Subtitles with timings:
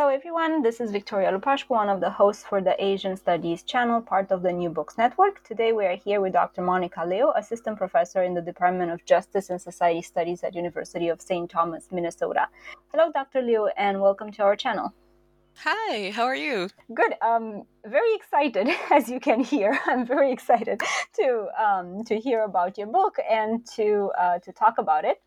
[0.00, 4.00] Hello everyone, this is Victoria Lupashko, one of the hosts for the Asian Studies channel,
[4.00, 5.44] part of the New Books Network.
[5.44, 6.62] Today we are here with Dr.
[6.62, 11.20] Monica Liu, Assistant Professor in the Department of Justice and Society Studies at University of
[11.20, 11.50] St.
[11.50, 12.48] Thomas, Minnesota.
[12.90, 13.42] Hello Dr.
[13.42, 14.94] Liu and welcome to our channel.
[15.56, 16.70] Hi, how are you?
[16.94, 17.12] Good.
[17.20, 19.78] Um, very excited, as you can hear.
[19.86, 20.80] I'm very excited
[21.16, 25.20] to um, to hear about your book and to uh, to talk about it.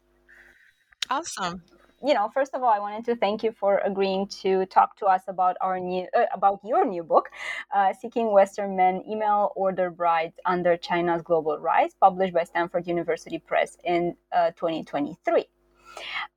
[1.11, 1.61] Awesome
[2.03, 5.05] you know, first of all, I wanted to thank you for agreeing to talk to
[5.05, 7.29] us about our new uh, about your new book,
[7.73, 13.39] uh, "Seeking Western Men: Email Order Brides Under China's Global Rise," published by Stanford University
[13.39, 15.45] Press in uh, 2023.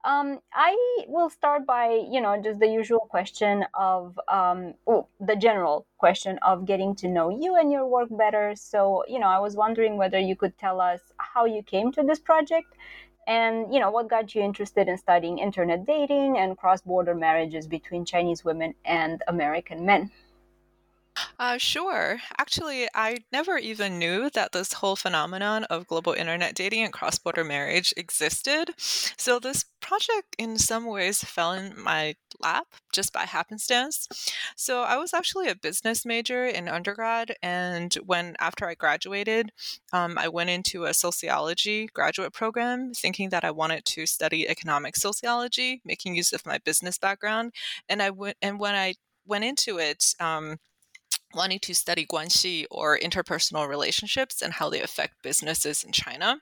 [0.04, 0.76] Um, I
[1.08, 6.38] will start by, you know, just the usual question of um, oh, the general question
[6.42, 8.54] of getting to know you and your work better.
[8.54, 12.02] So, you know, I was wondering whether you could tell us how you came to
[12.02, 12.74] this project
[13.26, 18.04] and you know what got you interested in studying internet dating and cross-border marriages between
[18.04, 20.10] chinese women and american men
[21.38, 22.18] uh, sure.
[22.38, 27.18] Actually, I never even knew that this whole phenomenon of global internet dating and cross
[27.18, 28.70] border marriage existed.
[28.76, 34.08] So, this project, in some ways, fell in my lap just by happenstance.
[34.56, 37.34] So, I was actually a business major in undergrad.
[37.42, 39.52] And when, after I graduated,
[39.92, 44.96] um, I went into a sociology graduate program thinking that I wanted to study economic
[44.96, 47.52] sociology, making use of my business background.
[47.88, 48.94] And I went, and when I
[49.26, 50.58] went into it, um,
[51.36, 56.40] wanting to study guanxi or interpersonal relationships and how they affect businesses in China.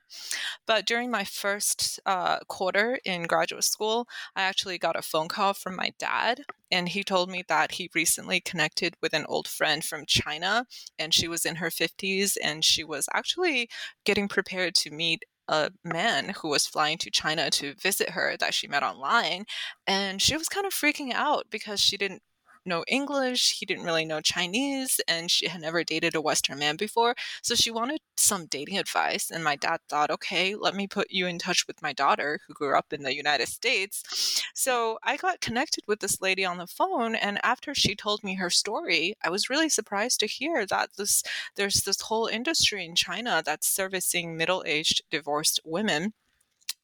[0.67, 5.55] But during my first uh, quarter in graduate school, I actually got a phone call
[5.55, 9.85] from my dad, and he told me that he recently connected with an old friend
[9.85, 10.67] from China,
[10.99, 13.69] and she was in her 50s, and she was actually
[14.05, 18.55] getting prepared to meet a man who was flying to China to visit her that
[18.55, 19.45] she met online.
[19.87, 22.23] And she was kind of freaking out because she didn't
[22.67, 26.77] know English, he didn't really know Chinese, and she had never dated a Western man
[26.77, 27.15] before.
[27.43, 29.31] So she wanted some dating advice.
[29.31, 32.55] And my dad thought, okay, let me put you in touch with my daughter who
[32.55, 34.43] grew up in the United States.
[34.55, 37.15] So I got connected with this lady on the phone.
[37.15, 41.23] And after she told me her story, I was really surprised to hear that this
[41.57, 46.13] there's this whole industry in China that's servicing middle aged divorced women.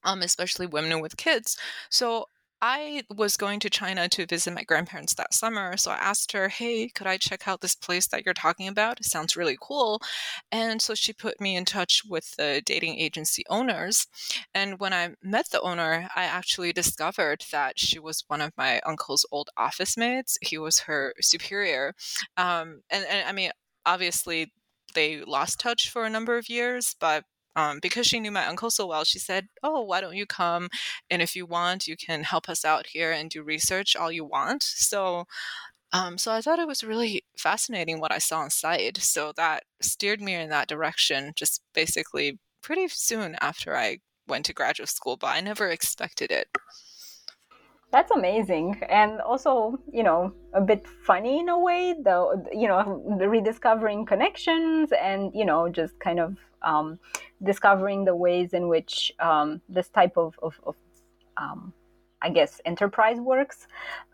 [0.03, 1.59] Um, especially women with kids.
[1.91, 2.25] So
[2.63, 5.77] I was going to China to visit my grandparents that summer.
[5.77, 9.01] So I asked her, Hey, could I check out this place that you're talking about?
[9.01, 10.01] It sounds really cool.
[10.53, 14.07] And so she put me in touch with the dating agency owners.
[14.55, 18.81] And when I met the owner, I actually discovered that she was one of my
[18.81, 20.39] uncle's old office mates.
[20.43, 21.95] He was her superior.
[22.37, 23.51] Um, and, and I mean,
[23.87, 24.53] obviously,
[24.95, 27.25] they lost touch for a number of years, but
[27.57, 30.69] um, because she knew my uncle so well, she said, Oh, why don't you come?
[31.11, 34.25] And if you want, you can help us out here and do research all you
[34.25, 34.63] want.
[34.63, 35.27] So,
[35.93, 38.99] um, so I thought it was really fascinating what I saw inside.
[38.99, 43.99] So that steered me in that direction just basically pretty soon after I
[44.29, 46.49] went to graduate school, but I never expected it.
[47.93, 48.81] That's amazing.
[48.89, 54.93] And also, you know, a bit funny in a way, though, you know, rediscovering connections
[54.93, 57.01] and, you know, just kind of um,
[57.43, 60.77] discovering the ways in which um, this type of, of, of
[61.37, 61.73] um,
[62.23, 63.67] I guess, enterprise works.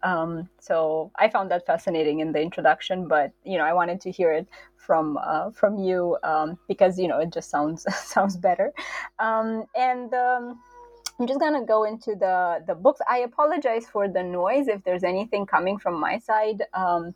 [0.02, 4.10] Um, so I found that fascinating in the introduction, but you know, I wanted to
[4.10, 4.46] hear it
[4.76, 8.72] from uh, from you um, because you know it just sounds sounds better.
[9.18, 10.14] Um, and
[11.18, 13.00] I'm just gonna go into the the books.
[13.08, 16.62] I apologize for the noise if there's anything coming from my side.
[16.74, 17.14] Um,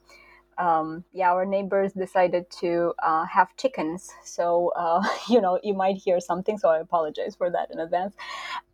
[0.60, 4.10] um, yeah, our neighbors decided to uh, have chickens.
[4.22, 6.58] So, uh, you know, you might hear something.
[6.58, 8.14] So I apologize for that in advance.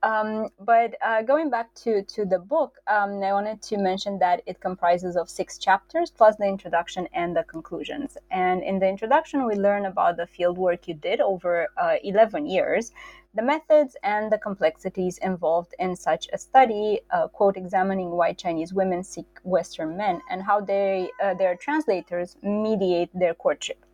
[0.03, 4.43] Um, but uh, going back to, to the book, um, I wanted to mention that
[4.47, 8.19] it comprises of six chapters plus the introduction and the conclusions.
[8.31, 12.47] And in the introduction, we learn about the field work you did over uh, 11
[12.47, 12.93] years
[13.37, 18.73] the methods and the complexities involved in such a study, uh, quote, examining why Chinese
[18.73, 23.85] women seek Western men and how they, uh, their translators mediate their courtship.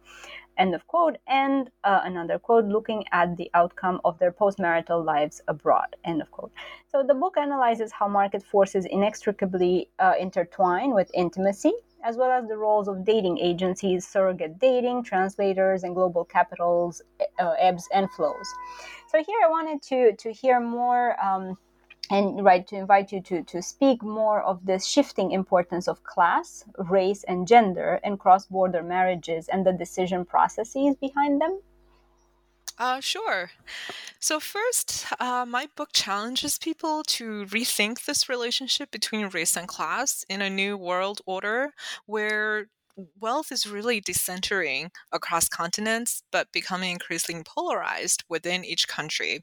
[0.58, 1.16] End of quote.
[1.26, 5.96] And uh, another quote, looking at the outcome of their postmarital lives abroad.
[6.04, 6.52] End of quote.
[6.90, 11.72] So the book analyzes how market forces inextricably uh, intertwine with intimacy,
[12.02, 17.02] as well as the roles of dating agencies, surrogate dating, translators, and global capitals,
[17.38, 18.49] uh, ebbs and flows.
[19.08, 21.16] So here I wanted to to hear more.
[21.25, 21.58] Um,
[22.10, 26.64] and right to invite you to to speak more of this shifting importance of class,
[26.76, 31.60] race, and gender in cross-border marriages and the decision processes behind them.
[32.78, 33.50] Uh, sure.
[34.20, 40.24] So, first, uh, my book challenges people to rethink this relationship between race and class
[40.28, 41.74] in a new world order
[42.06, 42.69] where
[43.20, 49.40] wealth is really decentering across continents, but becoming increasingly polarized within each country.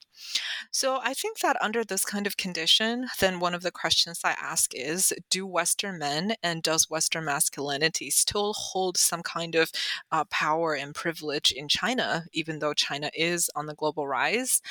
[0.71, 4.31] So I think that under this kind of condition, then one of the questions I
[4.31, 9.71] ask is Do Western men and does Western masculinity still hold some kind of
[10.11, 14.61] uh, power and privilege in China, even though China is on the global rise?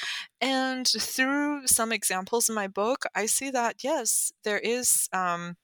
[0.40, 5.08] And through some examples in my book, I see that yes, there is.
[5.12, 5.56] Um,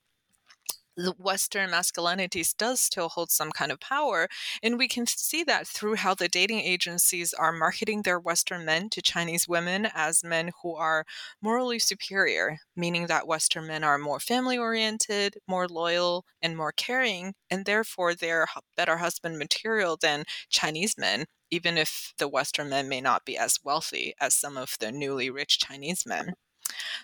[1.18, 4.28] Western masculinities does still hold some kind of power.
[4.62, 8.88] And we can see that through how the dating agencies are marketing their Western men
[8.90, 11.04] to Chinese women as men who are
[11.42, 17.34] morally superior, meaning that Western men are more family oriented, more loyal, and more caring,
[17.50, 21.24] and therefore they're better husband material than Chinese men.
[21.50, 25.30] Even if the Western men may not be as wealthy as some of the newly
[25.30, 26.34] rich Chinese men.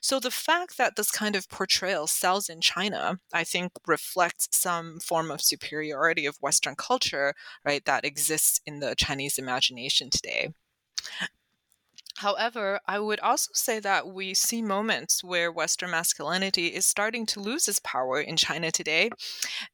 [0.01, 5.01] So the fact that this kind of portrayal sells in China, I think reflects some
[5.01, 7.35] form of superiority of Western culture,
[7.65, 10.51] right, that exists in the Chinese imagination today.
[12.21, 17.41] However, I would also say that we see moments where Western masculinity is starting to
[17.41, 19.09] lose its power in China today.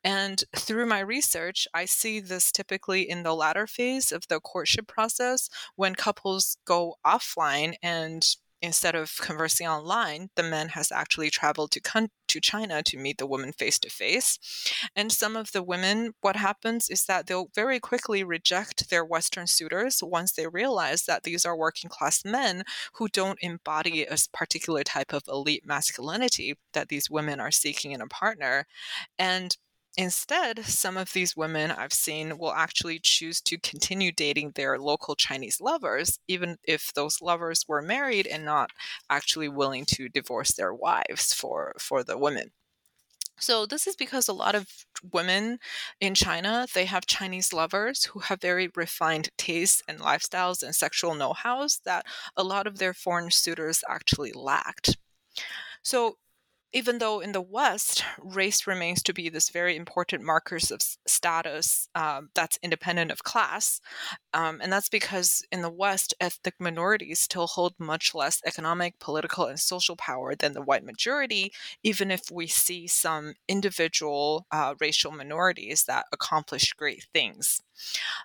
[0.04, 4.86] And through my research, I see this typically in the latter phase of the courtship
[4.86, 8.24] process when couples go offline and
[8.62, 13.18] instead of conversing online, the man has actually traveled to con- to China to meet
[13.18, 14.38] the woman face to face.
[14.94, 19.46] And some of the women, what happens is that they'll very quickly reject their Western
[19.46, 22.64] suitors once they realize that these are working class men
[22.94, 28.00] who don't embody a particular type of elite masculinity that these women are seeking in
[28.00, 28.66] a partner.
[29.18, 29.56] And
[29.98, 35.14] Instead, some of these women I've seen will actually choose to continue dating their local
[35.14, 38.70] Chinese lovers, even if those lovers were married and not
[39.08, 42.52] actually willing to divorce their wives for, for the women.
[43.38, 44.66] So this is because a lot of
[45.12, 45.58] women
[46.00, 51.14] in China, they have Chinese lovers who have very refined tastes and lifestyles and sexual
[51.14, 54.96] know-hows that a lot of their foreign suitors actually lacked.
[55.82, 56.16] So
[56.76, 61.88] even though in the West, race remains to be this very important markers of status
[61.94, 63.80] um, that's independent of class,
[64.34, 69.46] um, and that's because in the West, ethnic minorities still hold much less economic, political,
[69.46, 71.50] and social power than the white majority,
[71.82, 77.62] even if we see some individual uh, racial minorities that accomplish great things.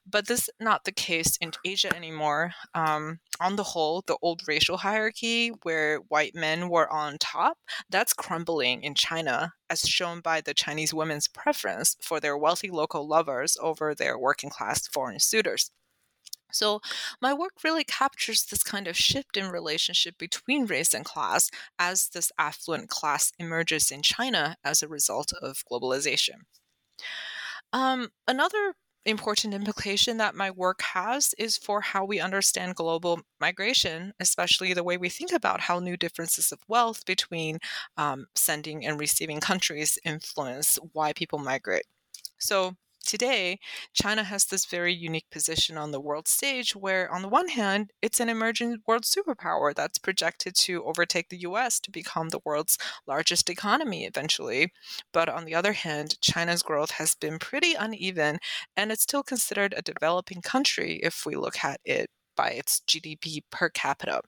[0.06, 2.52] But this is not the case in Asia anymore.
[2.74, 7.58] Um, on the whole, the old racial hierarchy where white men were on top,
[7.90, 13.08] that's crumbling in China, as shown by the Chinese women's preference for their wealthy local
[13.08, 15.72] lovers over their working class foreign suitors.
[16.54, 16.82] So,
[17.22, 22.10] my work really captures this kind of shift in relationship between race and class as
[22.10, 26.42] this affluent class emerges in China as a result of globalization.
[27.74, 28.74] Um, another
[29.06, 34.84] important implication that my work has is for how we understand global migration, especially the
[34.84, 37.60] way we think about how new differences of wealth between
[37.98, 41.86] um, sending and receiving countries influence why people migrate.
[42.40, 43.60] So, today,
[43.94, 47.92] China has this very unique position on the world stage where, on the one hand,
[48.02, 52.78] it's an emerging world superpower that's projected to overtake the US to become the world's
[53.08, 54.72] largest economy eventually.
[55.14, 58.40] But on the other hand, China's growth has been pretty uneven,
[58.76, 63.42] and it's still considered a developing country if we look at it by its GDP
[63.52, 64.22] per capita.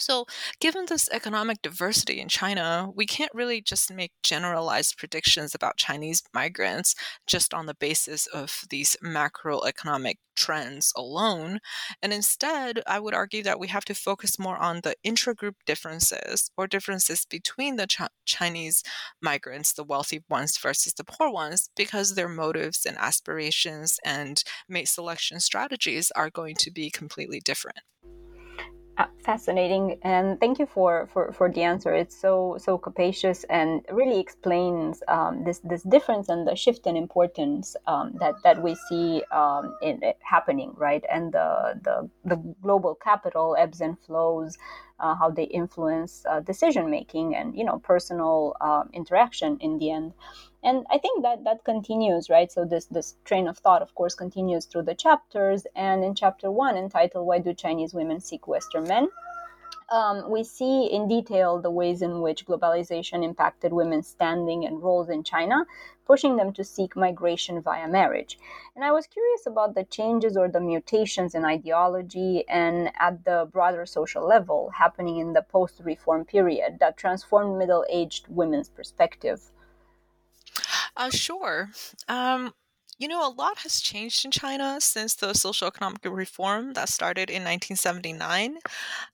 [0.00, 0.24] So,
[0.60, 6.22] given this economic diversity in China, we can't really just make generalized predictions about Chinese
[6.32, 6.94] migrants
[7.26, 11.58] just on the basis of these macroeconomic trends alone.
[12.02, 16.50] And instead, I would argue that we have to focus more on the intragroup differences
[16.56, 18.82] or differences between the Ch- Chinese
[19.20, 24.88] migrants, the wealthy ones versus the poor ones, because their motives and aspirations and mate
[24.88, 27.80] selection strategies are going to be completely different.
[29.00, 31.94] Uh, fascinating and thank you for, for for the answer.
[31.94, 36.98] It's so so capacious and really explains um, this this difference and the shift in
[36.98, 41.02] importance um, that that we see um, in happening right?
[41.10, 44.58] And the, the the global capital ebbs and flows
[45.00, 49.90] uh, how they influence uh, decision making and you know personal uh, interaction in the
[49.90, 50.12] end.
[50.62, 52.50] And i think that that continues right?
[52.52, 55.66] So this this train of thought of course continues through the chapters.
[55.74, 59.08] And in chapter one entitled why do chinese women seek western men
[59.90, 65.08] um, we see in detail the ways in which globalization impacted women's standing and roles
[65.08, 65.66] in China,
[66.06, 68.38] pushing them to seek migration via marriage.
[68.76, 73.48] And I was curious about the changes or the mutations in ideology and at the
[73.52, 79.50] broader social level happening in the post reform period that transformed middle aged women's perspective.
[80.96, 81.70] Uh, sure.
[82.08, 82.52] Um,
[83.00, 87.30] you know, a lot has changed in China since the social economic reform that started
[87.30, 88.58] in 1979.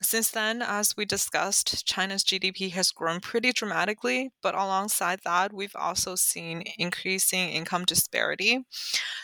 [0.02, 5.76] Since then, as we discussed, China's GDP has grown pretty dramatically, but alongside that, we've
[5.76, 8.66] also seen increasing income disparity.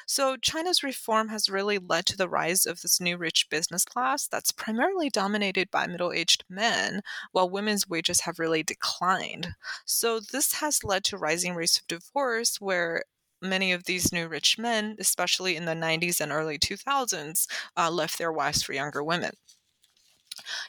[0.07, 4.29] So, China's reform has really led to the rise of this new rich business class
[4.29, 7.03] that's primarily dominated by middle aged men,
[7.33, 9.55] while women's wages have really declined.
[9.87, 13.05] So, this has led to rising rates of divorce, where
[13.43, 17.47] many of these new rich men, especially in the 90s and early 2000s,
[17.77, 19.33] uh, left their wives for younger women.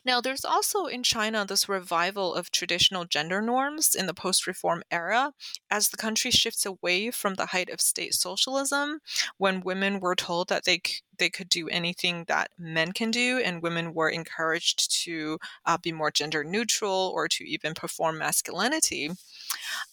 [0.05, 4.83] Now, there's also in China this revival of traditional gender norms in the post reform
[4.91, 5.33] era
[5.69, 8.99] as the country shifts away from the height of state socialism
[9.37, 10.81] when women were told that they,
[11.17, 15.91] they could do anything that men can do, and women were encouraged to uh, be
[15.91, 19.11] more gender neutral or to even perform masculinity.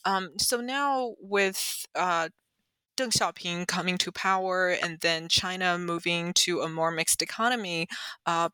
[0.05, 2.29] Um, so now, with uh,
[3.01, 7.89] Deng Xiaoping coming to power and then China moving to a more mixed economy,
[8.27, 8.51] uh,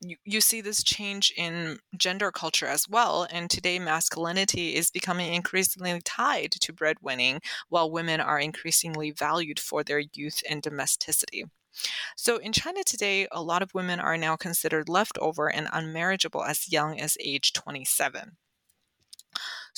[0.00, 3.26] you, you see this change in gender culture as well.
[3.32, 9.82] And today, masculinity is becoming increasingly tied to breadwinning, while women are increasingly valued for
[9.82, 11.46] their youth and domesticity.
[12.16, 16.70] So, in China today, a lot of women are now considered leftover and unmarriageable as
[16.70, 18.36] young as age 27.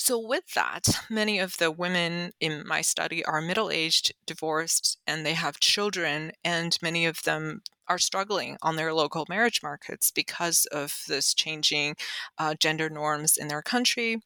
[0.05, 5.25] So, with that, many of the women in my study are middle aged, divorced, and
[5.25, 10.65] they have children, and many of them are struggling on their local marriage markets because
[10.73, 11.95] of this changing
[12.37, 14.21] uh, gender norms in their country.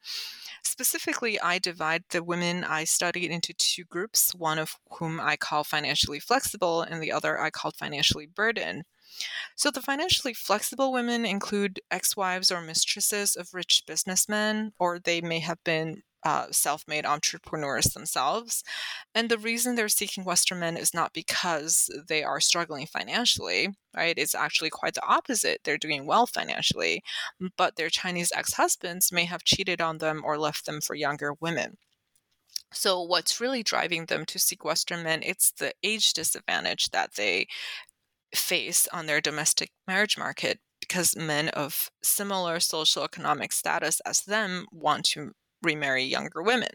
[0.64, 5.64] Specifically, I divide the women I studied into two groups, one of whom I call
[5.64, 8.86] financially flexible, and the other I called financially burdened.
[9.56, 15.22] So the financially flexible women include ex wives or mistresses of rich businessmen, or they
[15.22, 18.64] may have been uh, self made entrepreneurs themselves.
[19.16, 24.18] And the reason they're seeking Western men is not because they are struggling financially, right?
[24.18, 25.62] It's actually quite the opposite.
[25.64, 27.02] They're doing well financially,
[27.58, 31.34] but their Chinese ex husbands may have cheated on them or left them for younger
[31.40, 31.78] women.
[32.74, 35.22] So what's really driving them to seek Western men?
[35.24, 37.48] It's the age disadvantage that they
[38.34, 44.66] face on their domestic marriage market because men of similar social economic status as them
[44.72, 45.32] want to
[45.62, 46.70] remarry younger women.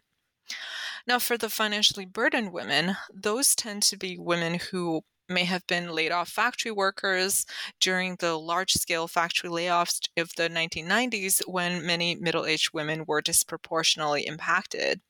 [1.07, 5.91] Now, for the financially burdened women, those tend to be women who may have been
[5.91, 7.47] laid off factory workers
[7.81, 13.21] during the large scale factory layoffs of the 1990s when many middle aged women were
[13.23, 15.01] disproportionately impacted.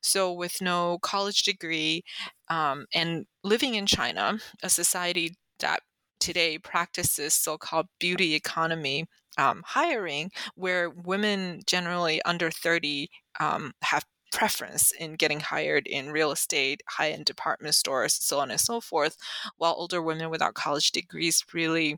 [0.00, 2.04] So, with no college degree
[2.48, 5.80] um, and living in China, a society that
[6.20, 9.06] today practices so called beauty economy
[9.38, 13.08] um, hiring, where women generally under 30
[13.40, 18.50] um, have preference in getting hired in real estate, high end department stores, so on
[18.50, 19.16] and so forth,
[19.58, 21.96] while older women without college degrees really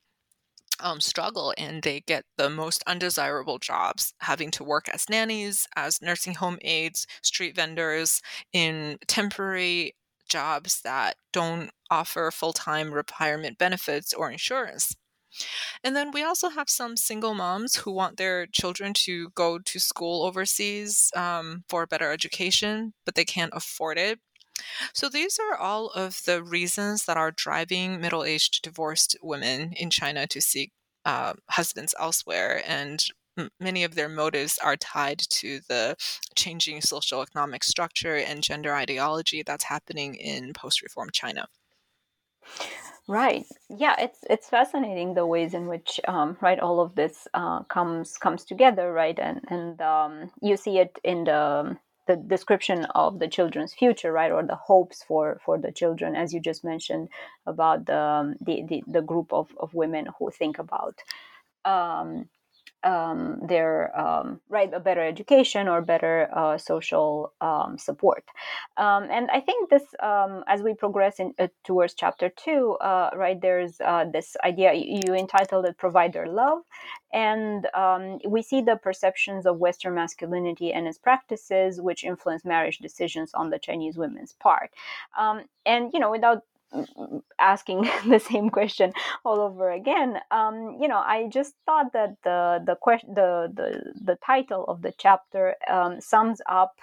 [0.80, 6.02] um, struggle and they get the most undesirable jobs, having to work as nannies, as
[6.02, 8.20] nursing home aides, street vendors,
[8.52, 9.94] in temporary
[10.28, 14.95] jobs that don't offer full time retirement benefits or insurance.
[15.85, 19.78] And then we also have some single moms who want their children to go to
[19.78, 24.18] school overseas um, for a better education, but they can't afford it.
[24.95, 29.90] So these are all of the reasons that are driving middle aged divorced women in
[29.90, 30.73] China to seek
[31.04, 32.62] uh, husbands elsewhere.
[32.66, 33.04] And
[33.61, 35.97] many of their motives are tied to the
[36.35, 41.47] changing social economic structure and gender ideology that's happening in post reform China.
[43.09, 43.45] Right.
[43.71, 48.19] Yeah, it's it's fascinating the ways in which um, right all of this uh, comes
[48.19, 51.76] comes together, right, and and um, you see it in the
[52.09, 56.35] the description of the children's future, right, or the hopes for for the children, as
[56.35, 57.09] you just mentioned
[57.47, 60.99] about the um, the, the, the group of, of women who think about
[61.64, 62.28] um,
[62.87, 68.25] um, their um, right a better education or better uh, social um, support.
[68.76, 73.11] Um, and I think this, um, as we progress in, uh, towards chapter two, uh,
[73.14, 76.62] right, there's uh, this idea you entitled it "Provider Love,"
[77.12, 82.78] and um, we see the perceptions of Western masculinity and its practices, which influence marriage
[82.78, 84.71] decisions on the Chinese women's part.
[85.66, 86.43] and you know, without
[87.38, 88.92] asking the same question
[89.25, 93.92] all over again um, you know i just thought that the the question the, the
[94.04, 96.76] the title of the chapter um, sums up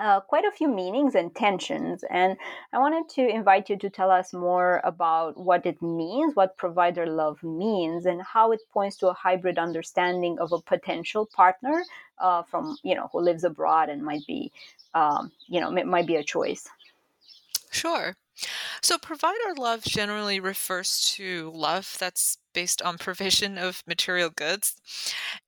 [0.00, 2.02] uh, quite a few meanings and tensions.
[2.08, 2.36] And
[2.72, 7.06] I wanted to invite you to tell us more about what it means, what provider
[7.06, 11.84] love means, and how it points to a hybrid understanding of a potential partner
[12.18, 14.50] uh, from, you know, who lives abroad and might be,
[14.94, 16.66] um, you know, might be a choice.
[17.70, 18.16] Sure.
[18.82, 24.74] So, provider love generally refers to love that's based on provision of material goods.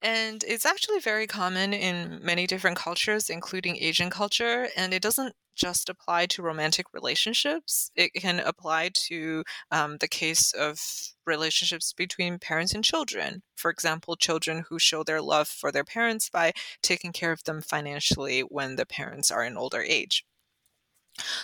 [0.03, 4.69] And it's actually very common in many different cultures, including Asian culture.
[4.77, 10.53] And it doesn't just apply to romantic relationships, it can apply to um, the case
[10.53, 10.81] of
[11.27, 13.43] relationships between parents and children.
[13.57, 17.61] For example, children who show their love for their parents by taking care of them
[17.61, 20.25] financially when the parents are in older age.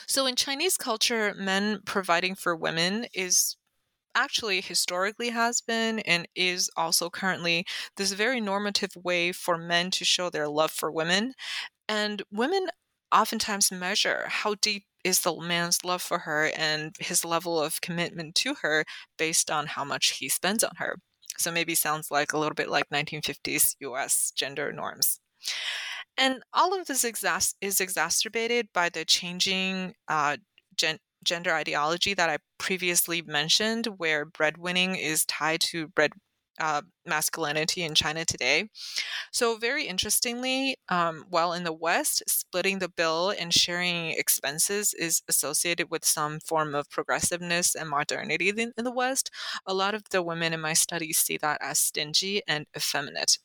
[0.06, 3.56] So, in Chinese culture, men providing for women is
[4.14, 7.66] actually historically has been and is also currently
[7.96, 11.34] this very normative way for men to show their love for women.
[11.88, 12.68] And women
[13.12, 18.34] oftentimes measure how deep is the man's love for her and his level of commitment
[18.36, 18.84] to her
[19.18, 20.96] based on how much he spends on her.
[21.38, 25.20] So maybe sounds like a little bit like 1950s US gender norms.
[26.18, 30.36] And all of this exas- is exacerbated by the changing uh,
[30.76, 36.12] gen- gender ideology that I previously mentioned, where breadwinning is tied to bread
[36.60, 38.68] uh, masculinity in China today.
[39.32, 45.22] So, very interestingly, um, while in the West, splitting the bill and sharing expenses is
[45.28, 49.30] associated with some form of progressiveness and modernity in, in the West,
[49.66, 53.38] a lot of the women in my studies see that as stingy and effeminate.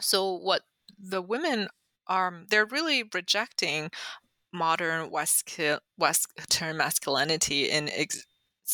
[0.00, 0.62] So, what
[0.98, 1.68] the women
[2.08, 3.90] are they're really rejecting
[4.52, 5.58] modern West,
[5.98, 8.26] Western masculinity in ex-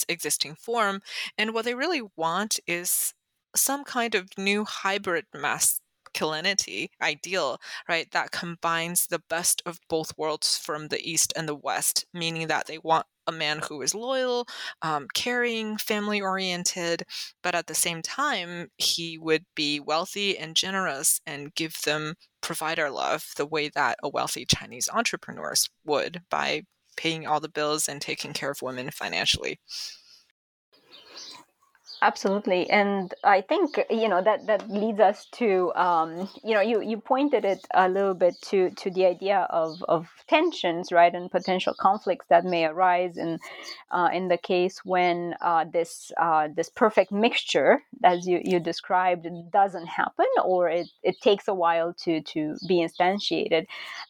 [0.09, 1.03] existing form,
[1.39, 3.15] and what they really want is
[3.55, 8.11] some kind of new hybrid masculinity ideal, right?
[8.13, 12.67] That combines the best of both worlds from the East and the West, meaning that
[12.67, 14.47] they want a man who is loyal,
[14.83, 17.05] um, caring, family oriented,
[17.43, 22.91] but at the same time, he would be wealthy and generous and give them provider
[22.91, 26.63] love the way that a wealthy Chinese entrepreneurs would by
[26.97, 29.59] paying all the bills and taking care of women financially.
[32.05, 36.81] Absolutely, and I think you know that that leads us to um, you know you
[36.83, 41.31] you pointed it a little bit to to the idea of of tensions, right, and
[41.31, 43.39] potential conflicts that may arise in
[43.93, 49.29] uh, in the case when uh, this uh, this perfect mixture, as you you described,
[49.53, 53.67] doesn't happen or it, it takes a while to to be instantiated.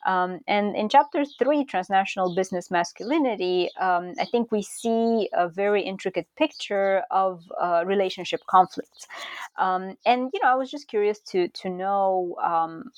[0.07, 5.83] Um, and in chapter three, transnational business masculinity, um, I think we see a very
[5.83, 7.43] intricate picture of
[7.87, 9.07] relationship conflicts.
[9.57, 12.91] Um, and you know, I was just curious to to know um,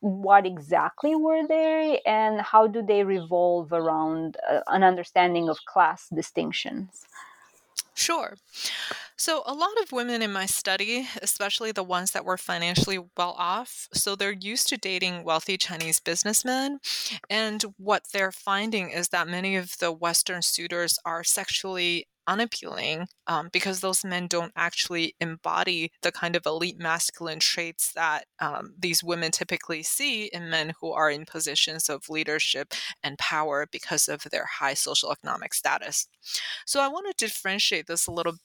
[0.00, 6.08] what exactly were they and how do they revolve around uh, an understanding of class
[6.14, 7.06] distinctions.
[7.94, 8.36] Sure.
[9.16, 13.34] So, a lot of women in my study, especially the ones that were financially well
[13.36, 16.78] off, so they're used to dating wealthy Chinese businessmen.
[17.28, 23.48] And what they're finding is that many of the Western suitors are sexually unappealing um,
[23.52, 29.02] because those men don't actually embody the kind of elite masculine traits that um, these
[29.02, 34.22] women typically see in men who are in positions of leadership and power because of
[34.30, 36.06] their high social economic status.
[36.64, 38.36] So I want to differentiate this a little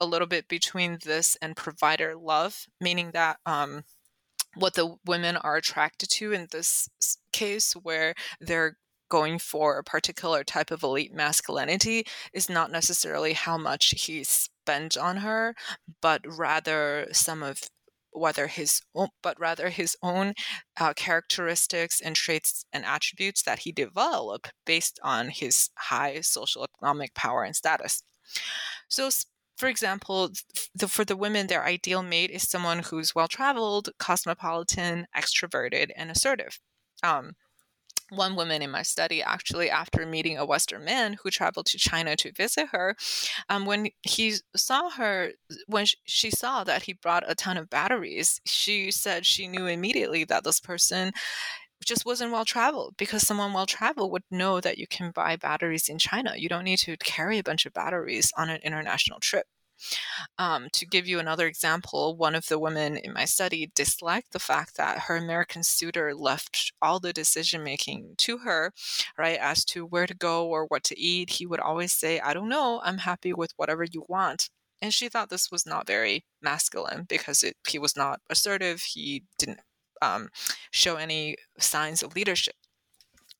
[0.00, 3.84] a little bit between this and provider love, meaning that um,
[4.56, 6.88] what the women are attracted to in this
[7.32, 8.76] case, where they're
[9.12, 14.96] going for a particular type of elite masculinity is not necessarily how much he spent
[14.96, 15.54] on her,
[16.00, 17.60] but rather some of
[18.12, 20.32] whether his own, but rather his own
[20.80, 27.12] uh, characteristics and traits and attributes that he developed based on his high social economic
[27.12, 28.02] power and status.
[28.88, 29.10] So
[29.58, 30.30] for example,
[30.74, 36.10] the, for the women, their ideal mate is someone who's well traveled, cosmopolitan, extroverted, and
[36.10, 36.58] assertive.
[37.02, 37.32] Um,
[38.12, 42.14] one woman in my study actually after meeting a western man who traveled to china
[42.14, 42.94] to visit her
[43.48, 45.32] um, when he saw her
[45.66, 50.24] when she saw that he brought a ton of batteries she said she knew immediately
[50.24, 51.12] that this person
[51.84, 55.88] just wasn't well traveled because someone well traveled would know that you can buy batteries
[55.88, 56.34] in china.
[56.36, 59.46] You don't need to carry a bunch of batteries on an international trip
[60.38, 64.38] um, to give you another example, one of the women in my study disliked the
[64.38, 68.72] fact that her American suitor left all the decision making to her,
[69.18, 71.30] right, as to where to go or what to eat.
[71.30, 74.50] He would always say, I don't know, I'm happy with whatever you want.
[74.80, 78.80] And she thought this was not very masculine because it, he was not assertive.
[78.82, 79.60] He didn't
[80.02, 80.28] um,
[80.72, 82.54] show any signs of leadership.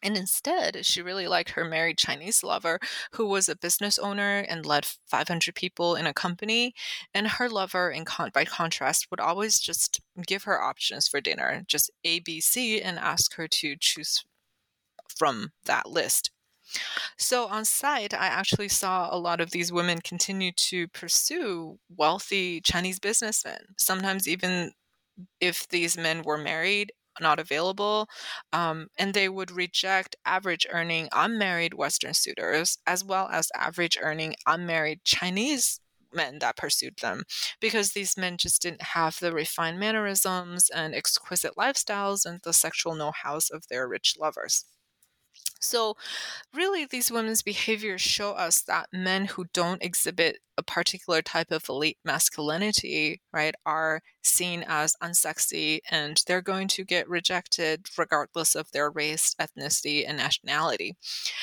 [0.03, 2.81] And instead, she really liked her married Chinese lover,
[3.13, 6.75] who was a business owner and led 500 people in a company.
[7.15, 11.63] And her lover, in con- by contrast, would always just give her options for dinner,
[11.69, 14.25] just A, B, C, and ask her to choose
[15.17, 16.31] from that list.
[17.19, 22.61] So on site, I actually saw a lot of these women continue to pursue wealthy
[22.61, 24.73] Chinese businessmen, sometimes even
[25.41, 28.09] if these men were married not available,
[28.53, 34.35] um, and they would reject average earning unmarried Western suitors as well as average earning
[34.47, 35.81] unmarried Chinese
[36.13, 37.25] men that pursued them
[37.61, 42.95] because these men just didn't have the refined mannerisms and exquisite lifestyles and the sexual
[42.95, 44.65] know hows of their rich lovers.
[45.63, 45.97] So,
[46.55, 51.69] really, these women's behaviors show us that men who don't exhibit a particular type of
[51.69, 58.71] elite masculinity, right, are seen as unsexy and they're going to get rejected regardless of
[58.73, 60.97] their race, ethnicity, and nationality.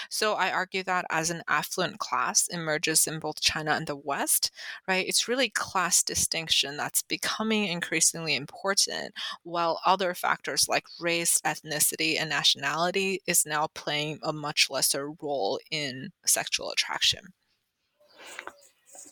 [0.10, 4.52] So I argue that as an affluent class emerges in both China and the West,
[4.88, 12.20] right, it's really class distinction that's becoming increasingly important, while other factors like race, ethnicity,
[12.20, 17.34] and nationality is now playing a much lesser role in sexual attraction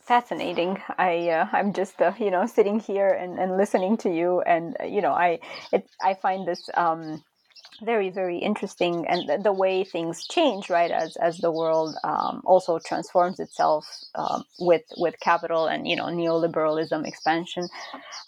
[0.07, 0.81] fascinating.
[0.97, 4.75] I uh, I'm just uh, you know sitting here and, and listening to you, and
[4.79, 5.39] uh, you know I
[5.71, 7.23] it I find this um,
[7.81, 10.91] very very interesting, and the, the, way things change, right?
[10.91, 16.05] As as the world um, also transforms itself um, with with capital and you know
[16.05, 17.67] neoliberalism expansion,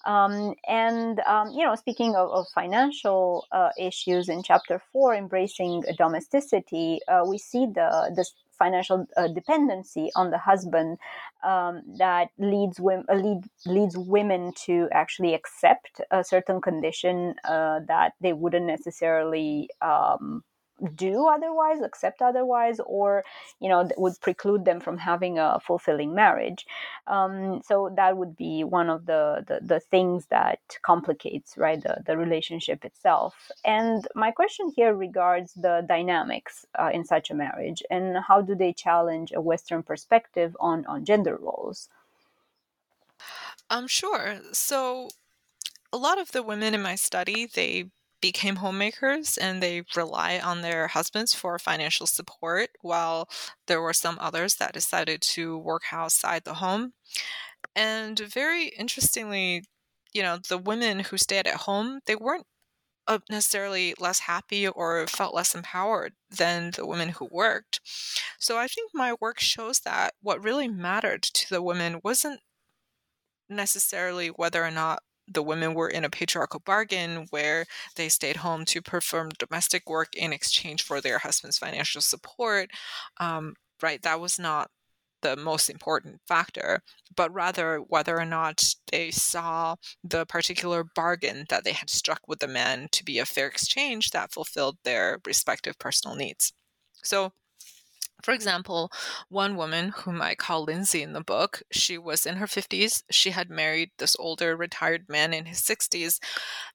[0.05, 5.83] um, and um, you know speaking of, of financial uh, issues in chapter four, embracing
[5.97, 10.97] domesticity, uh, we see the this financial uh, dependency on the husband
[11.43, 17.79] um, that leads women uh, lead, leads women to actually accept a certain condition uh,
[17.87, 20.43] that they wouldn't necessarily um,
[20.95, 23.23] do otherwise, accept otherwise, or
[23.59, 26.65] you know would preclude them from having a fulfilling marriage.
[27.07, 32.03] Um, so that would be one of the, the, the things that complicates right the,
[32.05, 33.51] the relationship itself.
[33.65, 38.55] And my question here regards the dynamics uh, in such a marriage and how do
[38.55, 41.89] they challenge a Western perspective on on gender roles.
[43.69, 44.39] Um, sure.
[44.51, 45.09] So
[45.91, 47.85] a lot of the women in my study they
[48.21, 53.29] became homemakers and they rely on their husbands for financial support, while
[53.67, 56.93] there were some others that decided to work outside the home.
[57.75, 59.63] And very interestingly,
[60.13, 62.45] you know, the women who stayed at home, they weren't
[63.07, 67.81] uh, necessarily less happy or felt less empowered than the women who worked.
[68.39, 72.41] So I think my work shows that what really mattered to the women wasn't
[73.49, 75.01] necessarily whether or not
[75.31, 77.65] the women were in a patriarchal bargain where
[77.95, 82.69] they stayed home to perform domestic work in exchange for their husband's financial support.
[83.19, 84.69] Um, right, that was not
[85.21, 86.81] the most important factor,
[87.15, 92.39] but rather whether or not they saw the particular bargain that they had struck with
[92.39, 96.53] the man to be a fair exchange that fulfilled their respective personal needs.
[97.03, 97.33] So,
[98.21, 98.91] For example,
[99.29, 103.03] one woman whom I call Lindsay in the book, she was in her 50s.
[103.09, 106.19] She had married this older retired man in his 60s,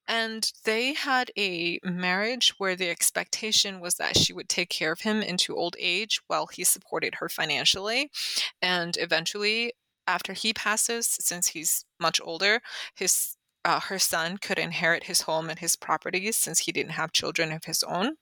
[0.09, 5.01] and they had a marriage where the expectation was that she would take care of
[5.01, 8.11] him into old age while he supported her financially.
[8.63, 9.75] And eventually,
[10.07, 12.61] after he passes, since he's much older,
[12.95, 17.13] his uh, her son could inherit his home and his properties since he didn't have
[17.13, 18.17] children of his own.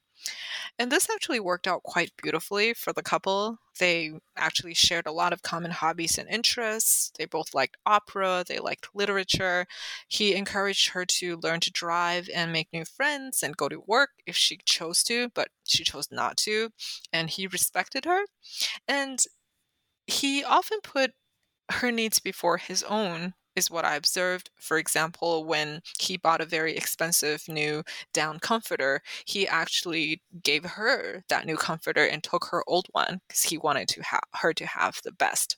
[0.78, 3.58] And this actually worked out quite beautifully for the couple.
[3.78, 7.12] They actually shared a lot of common hobbies and interests.
[7.18, 9.66] They both liked opera, they liked literature.
[10.08, 14.10] He encouraged her to learn to drive and make new friends and go to work
[14.26, 16.70] if she chose to, but she chose not to.
[17.12, 18.22] And he respected her.
[18.88, 19.20] And
[20.06, 21.12] he often put
[21.70, 24.50] her needs before his own is what I observed.
[24.56, 31.24] For example, when he bought a very expensive new down comforter, he actually gave her
[31.28, 34.66] that new comforter and took her old one because he wanted to have her to
[34.66, 35.56] have the best.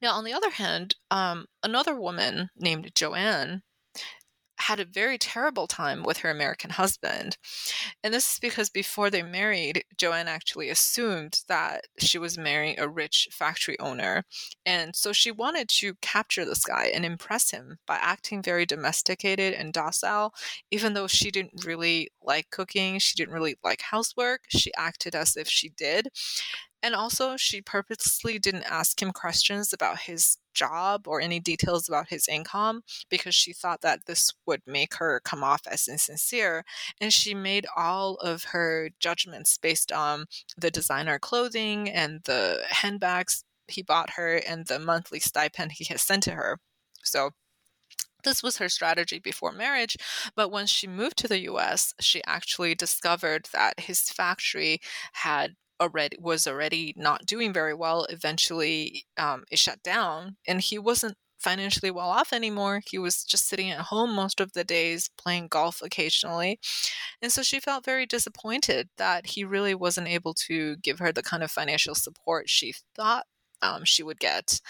[0.00, 3.62] Now, on the other hand, um, another woman named Joanne
[4.58, 7.36] had a very terrible time with her American husband.
[8.02, 12.88] And this is because before they married, Joanne actually assumed that she was marrying a
[12.88, 14.24] rich factory owner.
[14.64, 19.54] And so she wanted to capture this guy and impress him by acting very domesticated
[19.54, 20.34] and docile.
[20.70, 25.36] Even though she didn't really like cooking, she didn't really like housework, she acted as
[25.36, 26.08] if she did.
[26.86, 32.10] And also, she purposely didn't ask him questions about his job or any details about
[32.10, 36.64] his income because she thought that this would make her come off as insincere.
[37.00, 43.42] And she made all of her judgments based on the designer clothing and the handbags
[43.66, 46.60] he bought her and the monthly stipend he has sent to her.
[47.02, 47.30] So
[48.22, 49.96] this was her strategy before marriage,
[50.36, 54.78] but when she moved to the US, she actually discovered that his factory
[55.14, 58.06] had already was already not doing very well.
[58.10, 62.80] Eventually, um, it shut down, and he wasn't financially well off anymore.
[62.88, 66.58] He was just sitting at home most of the days, playing golf occasionally.
[67.20, 71.22] And so she felt very disappointed that he really wasn't able to give her the
[71.22, 73.26] kind of financial support she thought
[73.62, 74.60] um, she would get.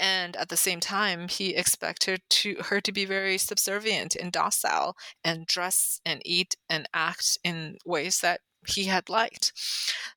[0.00, 4.96] And at the same time, he expected to her to be very subservient and docile
[5.22, 9.52] and dress and eat and act in ways that he had liked.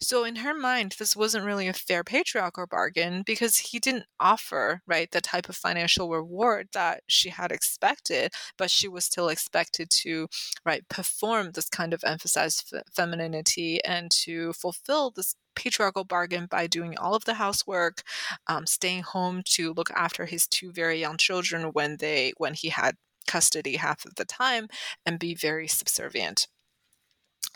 [0.02, 4.82] So in her mind, this wasn't really a fair patriarchal bargain because he didn't offer,
[4.88, 9.90] right, the type of financial reward that she had expected, but she was still expected
[9.90, 10.28] to,
[10.66, 16.68] right, perform this kind of emphasized f- femininity and to fulfill this patriarchal bargain by
[16.68, 18.04] doing all of the housework,
[18.48, 22.70] um, staying home to look after his two very young children when they when he
[22.70, 22.96] had
[23.28, 24.68] custody half of the time,
[25.06, 26.48] and be very subservient.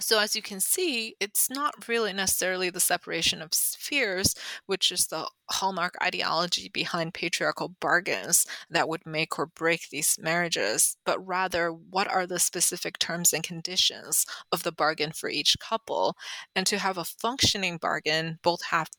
[0.02, 4.36] So, as you can see, it's not really necessarily the separation of spheres,
[4.66, 10.98] which is the hallmark ideology behind patriarchal bargains that would make or break these marriages,
[11.06, 16.16] but rather what are the specific terms and conditions of the bargain for each couple.
[16.56, 18.90] And to have a functioning bargain, both have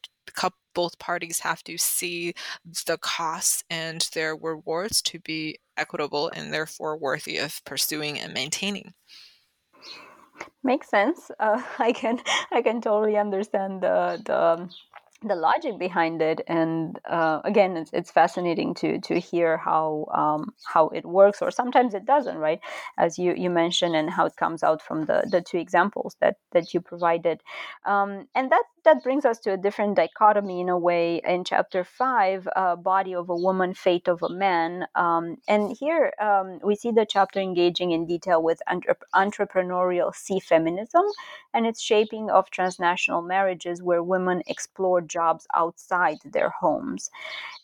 [0.75, 2.33] both parties have to see
[2.87, 8.95] the costs and their rewards to be equitable and therefore worthy of pursuing and maintaining.
[10.63, 11.31] Makes sense.
[11.41, 12.21] Uh, I can
[12.53, 14.71] I can totally understand the the um,
[15.25, 16.41] the logic behind it.
[16.47, 21.51] And uh, again it's, it's fascinating to to hear how um, how it works or
[21.51, 22.61] sometimes it doesn't right?
[22.99, 26.37] As you you mentioned and how it comes out from the the two examples that
[26.53, 27.43] that you provided.
[27.85, 31.85] Um, and that that brings us to a different dichotomy in a way in chapter
[31.85, 34.87] five uh, body of a woman fate of a man.
[34.95, 40.41] Um, and here um, we see the chapter engaging in detail with entre- entrepreneurial sea
[40.41, 41.05] feminism
[41.55, 47.11] and its shaping of transnational marriages where women explore jobs outside their homes.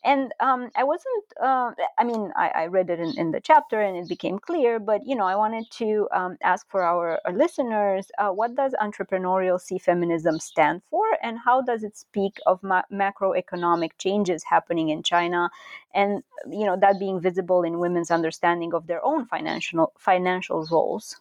[0.05, 3.81] And um, i wasn't uh, i mean I, I, read it in, in, the chapter
[3.81, 7.33] and it became clear but you know i wanted to um, ask for our, our
[7.33, 12.63] listeners uh, what does entrepreneurial sea feminism stand for and how does it speak of
[12.63, 15.51] ma- macroeconomic changes happening in china
[15.95, 21.21] and you know that being visible in women's understanding of their own financial financial roles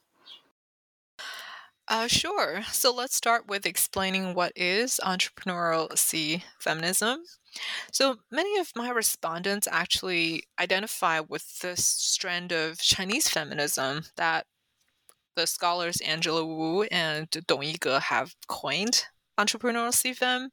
[1.90, 2.64] uh, sure.
[2.64, 7.24] So let's start with explaining what is entrepreneurial sea feminism.
[7.92, 14.48] So many of my respondents actually identify with this strand of Chinese feminism that
[15.36, 19.06] the scholars Angela Wu and Dong Yige have coined
[19.38, 20.50] entrepreneurial sea fem.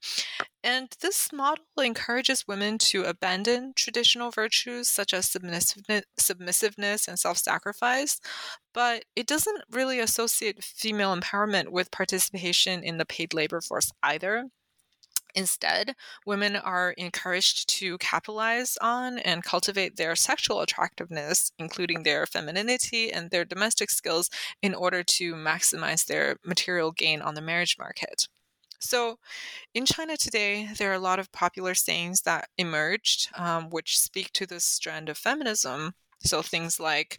[0.63, 8.21] And this model encourages women to abandon traditional virtues such as submissiveness and self sacrifice,
[8.73, 14.47] but it doesn't really associate female empowerment with participation in the paid labor force either.
[15.37, 15.95] Instead,
[16.27, 23.31] women are encouraged to capitalize on and cultivate their sexual attractiveness, including their femininity and
[23.31, 24.31] their domestic skills,
[24.63, 28.29] in order to maximize their material gain on the marriage market.
[28.81, 29.19] So,
[29.75, 34.33] in China today, there are a lot of popular sayings that emerged, um, which speak
[34.33, 35.95] to this strand of feminism.
[36.21, 37.19] So, things like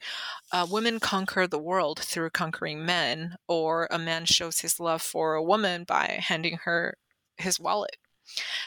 [0.51, 5.35] uh, women conquer the world through conquering men, or a man shows his love for
[5.35, 6.97] a woman by handing her
[7.37, 7.97] his wallet.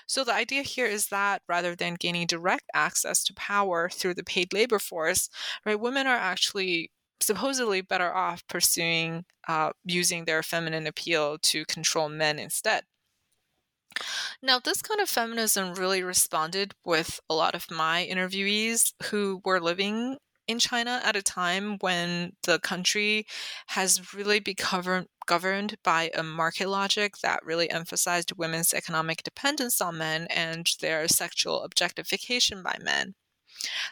[0.07, 4.24] So the idea here is that rather than gaining direct access to power through the
[4.24, 5.29] paid labor force,
[5.64, 12.09] right, women are actually supposedly better off pursuing uh, using their feminine appeal to control
[12.09, 12.85] men instead.
[14.42, 19.61] Now, this kind of feminism really responded with a lot of my interviewees who were
[19.61, 23.26] living in China at a time when the country
[23.68, 29.98] has really become governed by a market logic that really emphasized women's economic dependence on
[29.98, 33.14] men and their sexual objectification by men.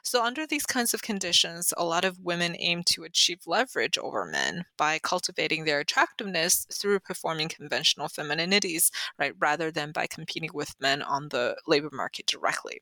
[0.03, 4.25] So, under these kinds of conditions, a lot of women aim to achieve leverage over
[4.25, 10.75] men by cultivating their attractiveness through performing conventional femininities, right, rather than by competing with
[10.81, 12.81] men on the labor market directly.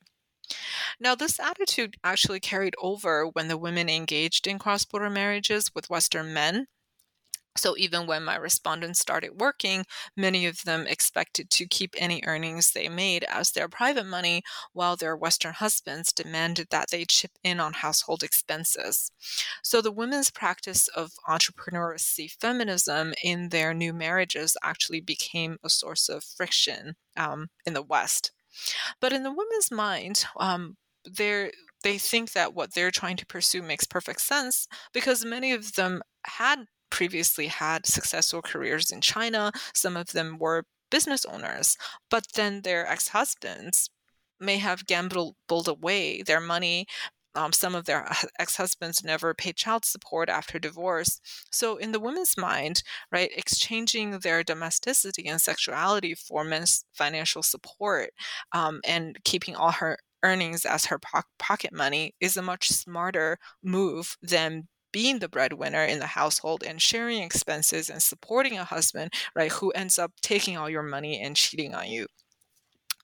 [1.00, 5.90] Now, this attitude actually carried over when the women engaged in cross border marriages with
[5.90, 6.66] Western men.
[7.56, 9.84] So, even when my respondents started working,
[10.16, 14.96] many of them expected to keep any earnings they made as their private money, while
[14.96, 19.10] their Western husbands demanded that they chip in on household expenses.
[19.62, 26.08] So, the women's practice of entrepreneurial feminism in their new marriages actually became a source
[26.08, 28.32] of friction um, in the West.
[29.00, 30.76] But in the women's mind, um,
[31.08, 35.74] they they think that what they're trying to pursue makes perfect sense because many of
[35.74, 39.50] them had previously had successful careers in China.
[39.74, 41.76] Some of them were business owners,
[42.08, 43.90] but then their ex-husbands
[44.38, 46.86] may have gambled away their money
[47.36, 52.36] um, some of their ex-husbands never paid child support after divorce so in the woman's
[52.36, 58.10] mind right exchanging their domesticity and sexuality for men's financial support
[58.52, 63.38] um, and keeping all her earnings as her po- pocket money is a much smarter
[63.62, 69.12] move than being the breadwinner in the household and sharing expenses and supporting a husband
[69.36, 72.06] right who ends up taking all your money and cheating on you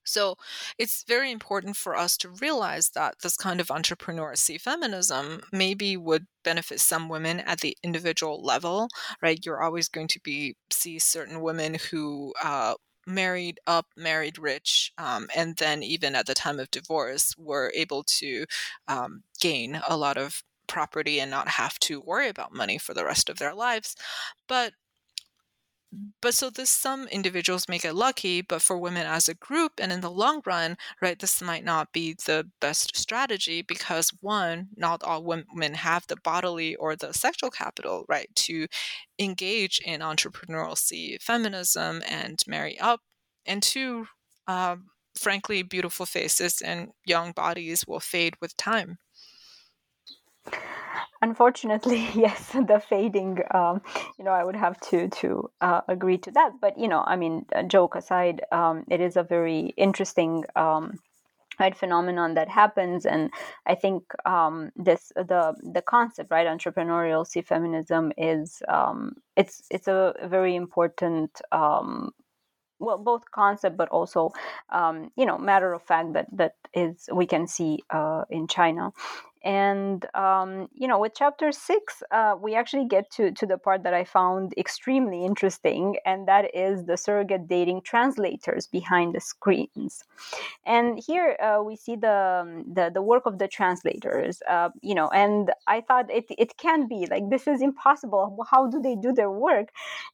[0.04, 0.36] so
[0.78, 6.26] it's very important for us to realize that this kind of entrepreneurial feminism maybe would
[6.42, 8.88] benefit some women at the individual level,
[9.22, 9.44] right?
[9.44, 12.74] You're always going to be see certain women who uh,
[13.06, 18.02] married up, married rich, um, and then even at the time of divorce were able
[18.04, 18.46] to
[18.88, 23.04] um, gain a lot of property and not have to worry about money for the
[23.04, 23.96] rest of their lives.
[24.48, 24.72] But
[26.22, 29.90] but so this some individuals may get lucky but for women as a group and
[29.90, 35.02] in the long run right this might not be the best strategy because one not
[35.02, 38.68] all women have the bodily or the sexual capital right to
[39.18, 40.78] engage in entrepreneurial
[41.20, 43.00] feminism and marry up
[43.46, 44.06] and two
[44.46, 48.98] um, frankly beautiful faces and young bodies will fade with time
[51.22, 53.80] unfortunately yes the fading um,
[54.18, 56.52] you know i would have to to uh, agree to that.
[56.60, 60.98] But you know i mean joke aside um, it is a very interesting um,
[61.58, 63.06] right phenomenon that happens.
[63.06, 63.30] And
[63.66, 69.88] i think um, this the the concept right entrepreneurial see feminism is um, it's it's
[69.88, 72.10] a very important um,
[72.78, 74.30] well both concept but also
[75.16, 78.90] you know matter of fact that that is we can see uh, in china
[79.42, 83.82] and um, you know with chapter six uh, we actually get to, to the part
[83.82, 90.04] that i found extremely interesting and that is the surrogate dating translators behind the screens.
[90.66, 95.08] And here uh, we see the, the the work of the translators uh, you know
[95.08, 98.46] and i thought it, it can be like this is impossible.
[98.50, 99.68] How do they do their work?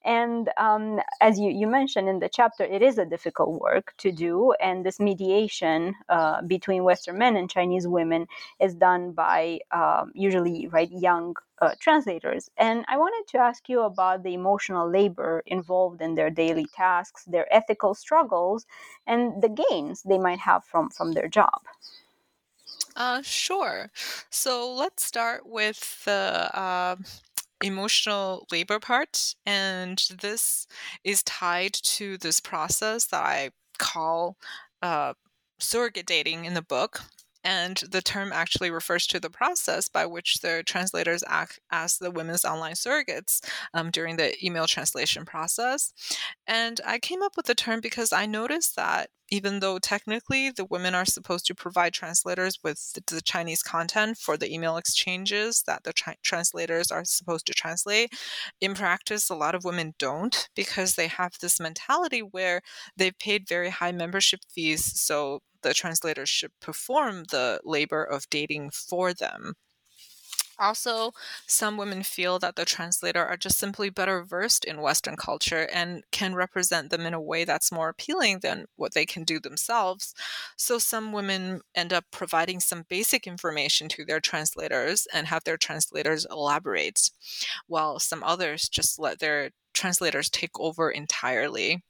[0.05, 4.13] And um, as you, you mentioned in the chapter it is a difficult work to
[4.13, 8.27] do and this mediation uh, between western men and chinese women
[8.61, 12.51] is done by um, usually right young uh, translators.
[12.59, 17.25] And I wanted to ask you about the emotional labor involved in their daily tasks,
[17.25, 18.67] their ethical struggles,
[19.07, 21.63] and the gains they might have from from their job.
[22.95, 23.91] Uh, sure.
[24.31, 26.97] So let's start with the uh,
[27.63, 30.67] emotional labor part, and this
[31.05, 34.39] is tied to this process that I call
[34.83, 35.15] uh,
[35.59, 37.03] surrogate dating in the book
[37.47, 42.11] and the term actually refers to the process by which the translators act as the
[42.11, 43.41] women's online surrogates
[43.73, 45.93] um, during the email translation process.
[46.49, 50.65] And I came up with the term because I noticed that even though technically the
[50.65, 55.83] women are supposed to provide translators with the, Chinese content for the email exchanges that
[55.85, 58.13] the tra- translators are supposed to translate,
[58.61, 62.61] in practice, a lot of women don't because they have this mentality where
[62.97, 65.01] they've paid very high membership fees.
[65.01, 69.55] So the translators should perform the labor of dating for them.
[70.59, 71.13] Also,
[71.47, 76.03] some women feel that the translator are just simply better versed in Western culture and
[76.13, 80.15] can represent them in a way that's more appealing than what they can do themselves.
[80.57, 85.59] So, some women end up providing some basic information to their translators and have their
[85.59, 87.11] translators elaborate,
[87.67, 91.83] while some others just let their translators take over entirely.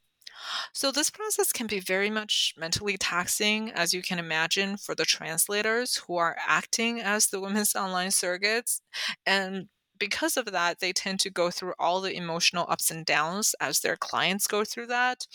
[0.72, 5.05] So, this process can be very much mentally taxing, as you can imagine, for the
[5.05, 8.80] translators who are acting as the women's online surrogates.
[9.24, 9.68] And
[9.99, 13.80] because of that, they tend to go through all the emotional ups and downs as
[13.80, 15.26] their clients go through that.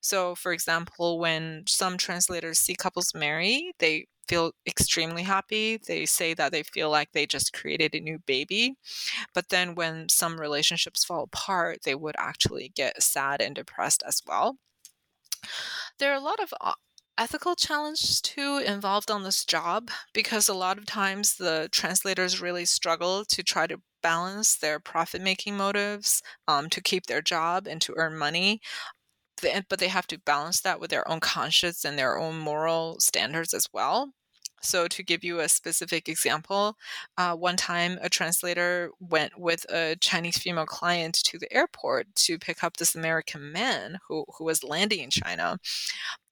[0.00, 5.76] So, for example, when some translators see couples marry, they feel extremely happy.
[5.76, 8.76] They say that they feel like they just created a new baby.
[9.34, 14.22] But then when some relationships fall apart, they would actually get sad and depressed as
[14.26, 14.58] well.
[15.98, 16.74] There are a lot of uh,
[17.18, 22.64] ethical challenges too involved on this job because a lot of times the translators really
[22.64, 27.82] struggle to try to balance their profit making motives um, to keep their job and
[27.82, 28.60] to earn money
[29.68, 33.54] but they have to balance that with their own conscience and their own moral standards
[33.54, 34.12] as well.
[34.64, 36.76] So, to give you a specific example,
[37.18, 42.38] uh, one time a translator went with a Chinese female client to the airport to
[42.38, 45.58] pick up this American man who, who was landing in China.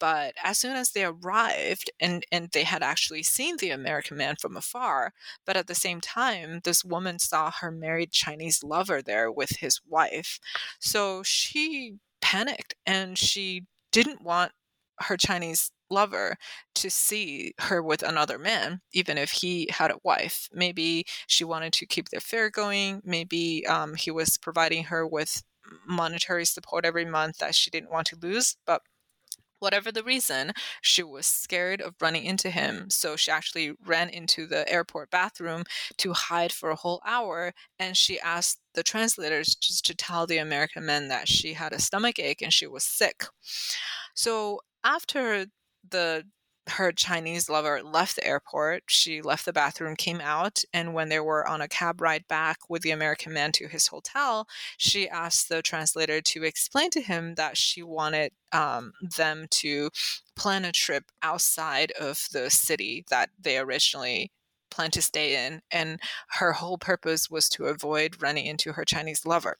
[0.00, 4.36] But as soon as they arrived, and, and they had actually seen the American man
[4.40, 5.12] from afar,
[5.46, 9.80] but at the same time, this woman saw her married Chinese lover there with his
[9.86, 10.40] wife.
[10.80, 14.52] So she panicked and she didn't want
[15.00, 16.36] her Chinese lover
[16.76, 20.48] to see her with another man, even if he had a wife.
[20.52, 23.02] Maybe she wanted to keep the affair going.
[23.04, 25.42] Maybe um, he was providing her with
[25.86, 28.56] monetary support every month that she didn't want to lose.
[28.66, 28.82] But
[29.62, 32.90] whatever the reason, she was scared of running into him.
[32.90, 35.62] So she actually ran into the airport bathroom
[35.98, 37.52] to hide for a whole hour.
[37.78, 41.80] And she asked the translators just to tell the American men that she had a
[41.80, 43.24] stomach ache and she was sick.
[44.14, 45.46] So after
[45.88, 46.24] the
[46.68, 48.84] her Chinese lover left the airport.
[48.86, 52.58] She left the bathroom, came out, and when they were on a cab ride back
[52.68, 57.34] with the American man to his hotel, she asked the translator to explain to him
[57.34, 59.90] that she wanted um, them to
[60.36, 64.30] plan a trip outside of the city that they originally
[64.70, 65.62] planned to stay in.
[65.70, 69.58] And her whole purpose was to avoid running into her Chinese lover.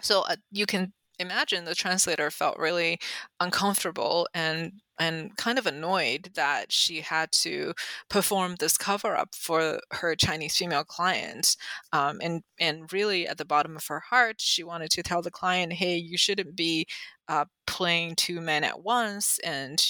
[0.00, 2.98] So uh, you can imagine the translator felt really
[3.40, 7.74] uncomfortable and and kind of annoyed that she had to
[8.08, 11.56] perform this cover up for her Chinese female client.
[11.92, 15.30] Um, and and really, at the bottom of her heart, she wanted to tell the
[15.30, 16.86] client, "Hey, you shouldn't be
[17.28, 19.82] uh, playing two men at once, and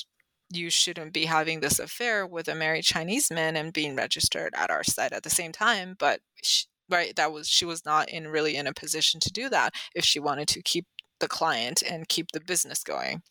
[0.50, 4.70] you shouldn't be having this affair with a married Chinese man and being registered at
[4.70, 8.28] our site at the same time." But she, right, that was she was not in
[8.28, 10.86] really in a position to do that if she wanted to keep
[11.20, 13.22] the client and keep the business going.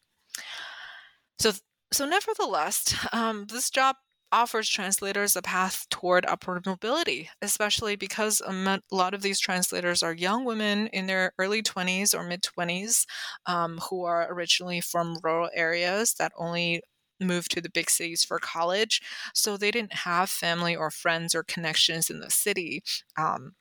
[1.40, 1.52] So,
[1.92, 3.96] so nevertheless, um, this job
[4.32, 10.14] offers translators a path toward upward mobility, especially because a lot of these translators are
[10.14, 13.06] young women in their early 20s or mid 20s
[13.46, 16.82] um, who are originally from rural areas that only
[17.20, 19.02] moved to the big cities for college.
[19.36, 22.84] So they didn't have family or friends or connections in the city
[23.18, 23.54] um,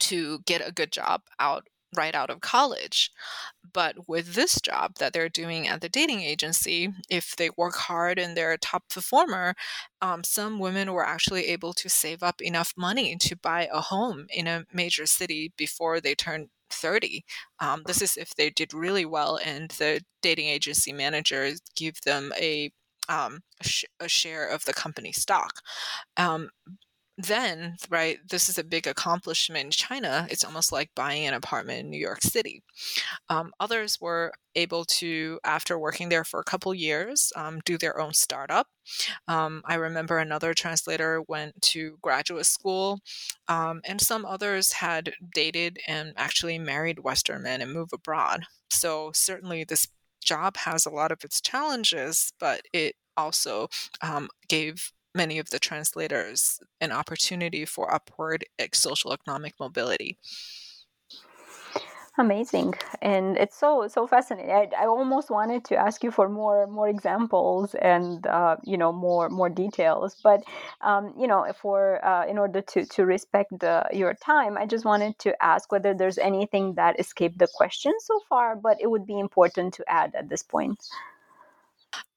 [0.00, 1.66] to get a good job out
[1.96, 3.10] right out of college.
[3.72, 8.18] But with this job that they're doing at the dating agency, if they work hard
[8.18, 9.54] and they're a top performer,
[10.00, 14.26] um, some women were actually able to save up enough money to buy a home
[14.30, 17.24] in a major city before they turned 30.
[17.60, 22.32] Um, this is if they did really well and the dating agency managers give them
[22.38, 22.70] a
[23.08, 25.60] um, a, sh- a, share of the company stock.
[26.16, 26.48] Um,
[27.16, 30.26] then, right, this is a big accomplishment in China.
[30.30, 32.62] It's almost like buying an apartment in New York City.
[33.28, 38.00] Um, others were able to, after working there for a couple years, um, do their
[38.00, 38.68] own startup.
[39.28, 43.00] Um, I remember another translator went to graduate school,
[43.48, 48.44] um, and some others had dated and actually married Western men and moved abroad.
[48.70, 49.88] So, certainly, this
[50.24, 53.68] job has a lot of its challenges, but it also
[54.02, 60.18] um, gave many of the translators an opportunity for upward social economic mobility.
[62.16, 64.52] Amazing, and it's so so fascinating.
[64.52, 68.92] I, I almost wanted to ask you for more more examples and uh, you know
[68.92, 70.44] more more details, but
[70.80, 74.84] um, you know for uh, in order to to respect the, your time, I just
[74.84, 79.06] wanted to ask whether there's anything that escaped the question so far, but it would
[79.06, 80.78] be important to add at this point.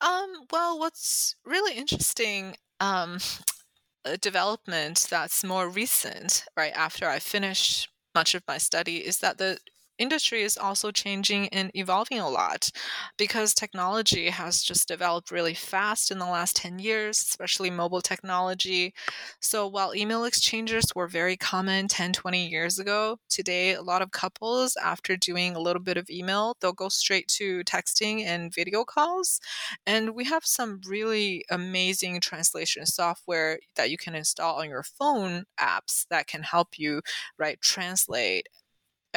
[0.02, 3.20] Um, well, what's really interesting um,
[4.06, 9.38] a development that's more recent, right after I finished much of my study, is that
[9.38, 9.60] the
[10.00, 12.70] industry is also changing and evolving a lot
[13.18, 18.94] because technology has just developed really fast in the last 10 years, especially mobile technology.
[19.40, 24.12] So while email exchangers were very common 10, 20 years ago, today a lot of
[24.12, 28.84] couples, after doing a little bit of email, they'll go straight to texting and video
[28.84, 29.40] calls.
[29.86, 35.46] And we have some really amazing translation software that you can install on your phone
[35.60, 37.02] apps that can help you,
[37.38, 38.48] right, translate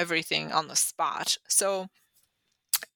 [0.00, 1.36] everything on the spot.
[1.46, 1.88] So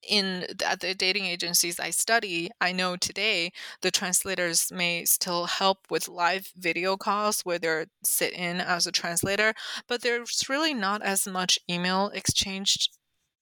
[0.08, 3.52] in at the dating agencies I study, I know today
[3.82, 8.92] the translators may still help with live video calls where they sit in as a
[8.92, 9.52] translator,
[9.86, 12.96] but there's really not as much email exchanged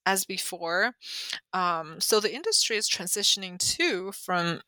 [0.05, 0.95] as before.
[1.53, 4.61] Um, so the industry is transitioning too from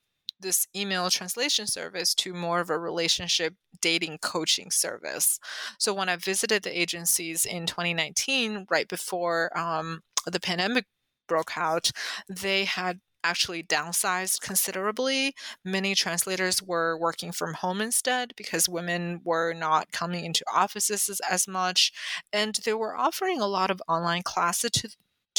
[0.44, 5.40] this email translation service to more of a relationship dating coaching service.
[5.78, 10.84] So when I visited the agencies in 2019, right before um, the pandemic
[11.26, 11.90] broke out,
[12.28, 15.34] they had actually downsized considerably.
[15.64, 21.20] Many translators were working from home instead because women were not coming into offices as,
[21.28, 21.90] as much.
[22.32, 24.90] And they were offering a lot of online classes to,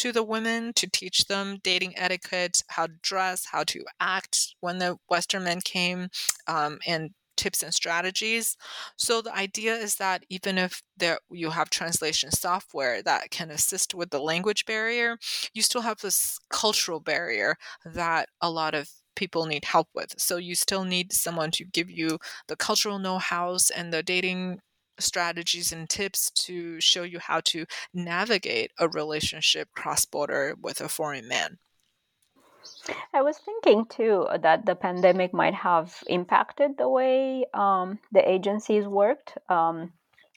[0.05, 4.77] to the women to teach them dating etiquette, how to dress, how to act when
[4.77, 6.09] the Western men came,
[6.47, 8.55] um, and tips and strategies.
[8.97, 13.95] So the idea is that even if there you have translation software that can assist
[13.95, 15.17] with the language barrier,
[15.55, 20.13] you still have this cultural barrier that a lot of people need help with.
[20.19, 24.59] So you still need someone to give you the cultural know-hows and the dating
[24.99, 30.89] strategies and tips to show you how to navigate a relationship cross border with a
[30.89, 31.57] foreign man.
[33.13, 38.85] I was thinking too that the pandemic might have impacted the way um, the agencies
[38.85, 39.37] worked.
[39.49, 39.93] Um,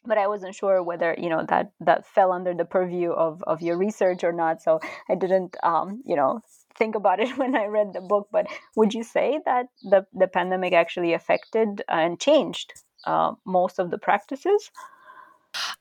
[0.06, 3.61] but I wasn't sure whether you know that that fell under the purview of, of
[3.61, 4.62] your research or not.
[4.62, 6.40] So I didn't um, you know
[6.76, 8.28] think about it when I read the book.
[8.32, 8.46] But
[8.76, 12.72] would you say that the the pandemic actually affected and changed
[13.05, 14.70] uh, most of the practices?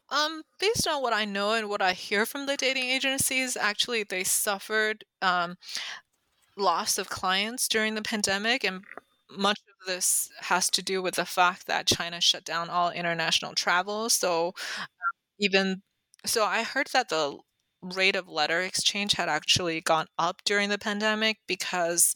[0.09, 4.03] Um, based on what I know and what I hear from the dating agencies, actually
[4.03, 5.57] they suffered um,
[6.57, 8.83] loss of clients during the pandemic, and
[9.29, 13.53] much of this has to do with the fact that China shut down all international
[13.53, 14.09] travel.
[14.09, 14.53] So
[15.39, 15.81] even
[16.25, 17.39] so, I heard that the
[17.81, 22.13] rate of letter exchange had actually gone up during the pandemic because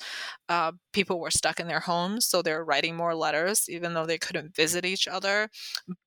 [0.49, 2.25] uh, people were stuck in their homes.
[2.27, 5.49] So they were writing more letters, even though they couldn't visit each other.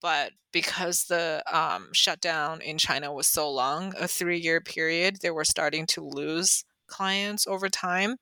[0.02, 5.30] But because the um, shutdown in China was so long, a three year period, they
[5.30, 8.16] were starting to lose clients over time.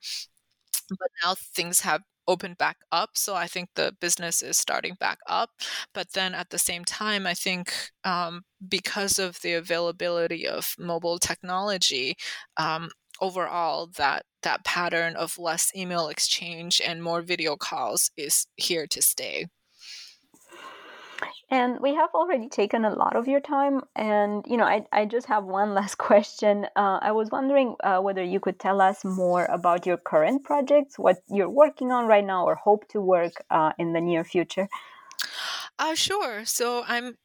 [0.90, 3.10] But now things have opened back up.
[3.14, 5.50] So I think the business is starting back up.
[5.94, 7.72] But then at the same time, I think
[8.04, 12.16] um, because of the availability of mobile technology,
[12.56, 18.86] um, overall that that pattern of less email exchange and more video calls is here
[18.88, 19.46] to stay.
[21.52, 23.82] And we have already taken a lot of your time.
[23.94, 26.66] And, you know, I, I just have one last question.
[26.74, 30.98] Uh, I was wondering uh, whether you could tell us more about your current projects,
[30.98, 34.66] what you're working on right now or hope to work uh, in the near future.
[35.78, 36.46] Uh, sure.
[36.46, 37.18] So I'm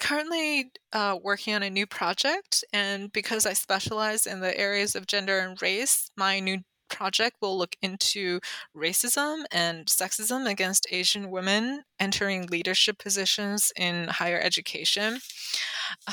[0.00, 2.64] currently uh, working on a new project.
[2.72, 7.56] And because I specialize in the areas of gender and race, my new project will
[7.56, 8.40] look into
[8.76, 15.18] racism and sexism against Asian women entering leadership positions in higher education.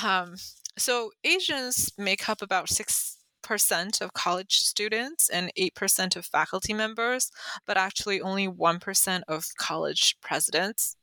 [0.04, 0.36] Um,
[0.78, 7.32] so, Asians make up about 6% of college students and 8% of faculty members,
[7.68, 10.96] but actually only 1% of college presidents.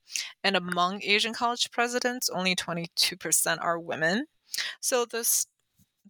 [0.43, 4.27] And among Asian college presidents, only 22% are women.
[4.81, 5.47] So, this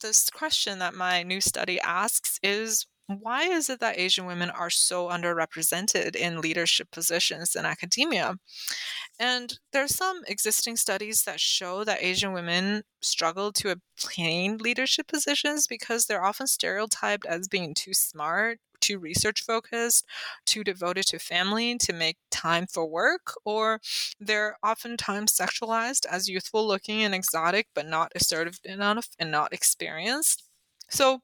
[0.01, 4.71] this question that my new study asks is why is it that Asian women are
[4.71, 8.37] so underrepresented in leadership positions in academia?
[9.19, 15.67] And there's some existing studies that show that Asian women struggle to obtain leadership positions
[15.67, 20.07] because they're often stereotyped as being too smart, too research focused,
[20.47, 23.81] too devoted to family to make time for work, or
[24.21, 30.45] they're oftentimes sexualized as youthful looking and exotic but not assertive enough and not experienced.
[30.91, 31.23] So,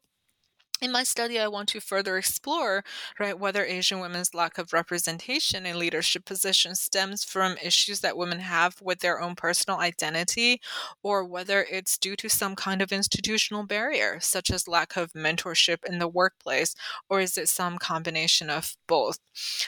[0.80, 2.84] in my study, I want to further explore,
[3.18, 8.40] right, whether Asian women's lack of representation in leadership positions stems from issues that women
[8.40, 10.60] have with their own personal identity,
[11.02, 15.78] or whether it's due to some kind of institutional barrier, such as lack of mentorship
[15.86, 16.74] in the workplace,
[17.08, 19.18] or is it some combination of both?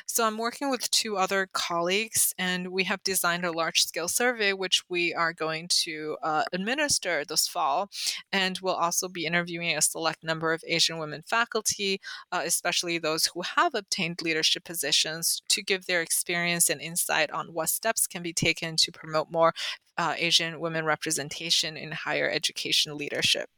[0.06, 4.52] So I'm working with two other colleagues, and we have designed a large scale survey,
[4.52, 7.90] which we are going to uh, administer this fall,
[8.32, 12.00] and we'll also be interviewing a select number of Asian women women faculty,
[12.32, 17.54] uh, especially those who have obtained leadership positions, to give their experience and insight on
[17.54, 19.54] what steps can be taken to promote more
[19.96, 23.48] uh, Asian women representation in higher education leadership.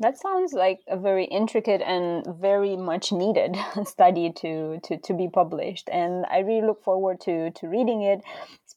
[0.00, 5.28] That sounds like a very intricate and very much needed study to, to, to be
[5.28, 5.88] published.
[5.90, 8.20] And I really look forward to, to reading it,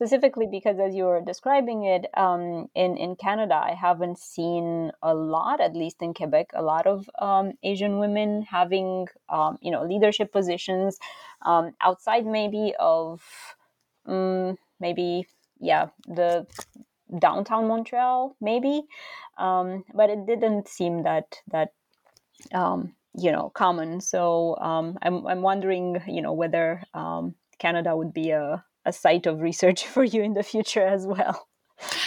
[0.02, 5.14] specifically because as you were describing it, um, in, in Canada, I haven't seen a
[5.14, 9.84] lot, at least in Quebec, a lot of um, Asian women having, um, you know,
[9.84, 10.97] leadership positions
[11.43, 13.22] um, outside maybe of
[14.08, 15.28] um, maybe,
[15.60, 16.47] yeah, the
[17.20, 18.82] downtown Montreal, maybe,
[19.38, 21.74] um, but it didn't seem that that
[22.56, 24.02] um, you know common.
[24.02, 26.82] So I'm I'm wondering, you know, whether
[27.60, 31.48] Canada would be a a site of research for you in the future as well.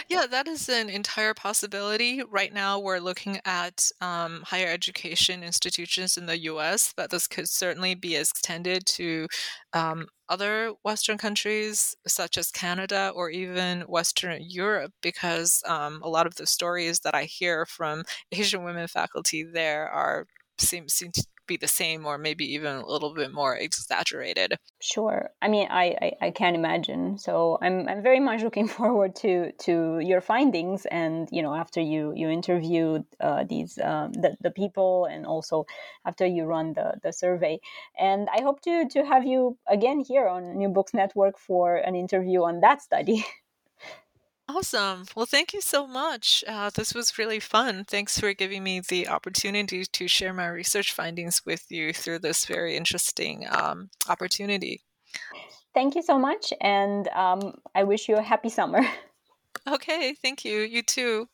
[0.09, 2.23] Yeah, that is an entire possibility.
[2.31, 7.49] Right now, we're looking at um, higher education institutions in the US, but this could
[7.49, 9.27] certainly be extended to
[9.73, 16.27] um, other Western countries, such as Canada or even Western Europe, because um, a lot
[16.27, 20.27] of the stories that I hear from Asian women faculty there are
[20.59, 24.57] seem seem to be the same or maybe even a little bit more exaggerated.
[24.81, 25.31] Sure.
[25.41, 27.19] I mean, I, I, I can imagine.
[27.19, 30.87] So I'm, I'm very much looking forward to, to your findings.
[30.87, 35.67] And, you know, after you, you interviewed uh, these, um, the, the people and also
[36.05, 37.61] after you run the, the survey.
[37.99, 41.95] And I hope to, to have you again here on New Books Network for an
[41.95, 43.25] interview on that study.
[44.47, 45.07] Awesome.
[45.17, 46.45] Well, thank you so much.
[46.47, 47.85] Uh, this was really fun.
[47.85, 52.45] Thanks for giving me the opportunity to share my research findings with you through this
[52.45, 54.83] very interesting um, opportunity.
[55.73, 56.53] Thank you so much.
[56.61, 58.81] And um, I wish you a happy summer.
[59.67, 60.15] Okay.
[60.21, 60.59] Thank you.
[60.59, 61.29] You too.